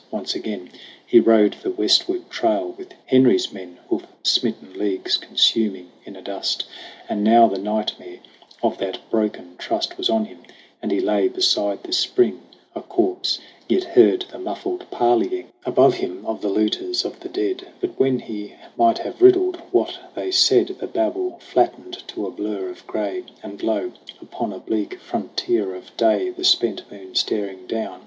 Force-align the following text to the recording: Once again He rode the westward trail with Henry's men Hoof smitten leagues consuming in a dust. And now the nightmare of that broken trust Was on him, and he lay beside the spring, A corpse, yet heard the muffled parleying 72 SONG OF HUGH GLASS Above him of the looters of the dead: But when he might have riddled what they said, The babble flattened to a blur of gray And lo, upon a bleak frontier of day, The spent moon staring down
Once 0.09 0.33
again 0.33 0.67
He 1.05 1.19
rode 1.19 1.57
the 1.61 1.69
westward 1.69 2.27
trail 2.31 2.73
with 2.75 2.95
Henry's 3.05 3.53
men 3.53 3.77
Hoof 3.87 4.07
smitten 4.23 4.73
leagues 4.73 5.15
consuming 5.15 5.91
in 6.05 6.15
a 6.15 6.23
dust. 6.23 6.65
And 7.07 7.23
now 7.23 7.47
the 7.47 7.59
nightmare 7.59 8.17
of 8.63 8.79
that 8.79 8.97
broken 9.11 9.57
trust 9.59 9.99
Was 9.99 10.09
on 10.09 10.25
him, 10.25 10.39
and 10.81 10.91
he 10.91 10.99
lay 10.99 11.27
beside 11.27 11.83
the 11.83 11.93
spring, 11.93 12.41
A 12.73 12.81
corpse, 12.81 13.37
yet 13.69 13.83
heard 13.83 14.23
the 14.31 14.39
muffled 14.39 14.89
parleying 14.89 15.51
72 15.53 15.53
SONG 15.53 15.53
OF 15.53 15.53
HUGH 15.53 15.63
GLASS 15.63 15.71
Above 15.71 15.93
him 15.93 16.25
of 16.25 16.41
the 16.41 16.49
looters 16.49 17.05
of 17.05 17.19
the 17.19 17.29
dead: 17.29 17.67
But 17.79 17.99
when 17.99 18.17
he 18.21 18.55
might 18.75 18.97
have 18.97 19.21
riddled 19.21 19.57
what 19.69 19.99
they 20.15 20.31
said, 20.31 20.69
The 20.79 20.87
babble 20.87 21.37
flattened 21.37 22.01
to 22.07 22.25
a 22.25 22.31
blur 22.31 22.69
of 22.69 22.87
gray 22.87 23.25
And 23.43 23.61
lo, 23.61 23.91
upon 24.19 24.51
a 24.51 24.57
bleak 24.57 24.99
frontier 24.99 25.75
of 25.75 25.95
day, 25.95 26.31
The 26.31 26.43
spent 26.43 26.91
moon 26.91 27.13
staring 27.13 27.67
down 27.67 27.99